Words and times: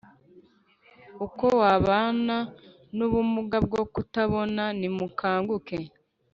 Uko 1.25 1.45
wabana 1.59 2.37
n 2.95 2.97
ubumuga 3.07 3.57
bwo 3.65 3.81
kutabona 3.93 4.63
Nimukanguke 4.79 5.77